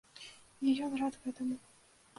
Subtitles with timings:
[0.65, 1.55] І ён рад гэтаму.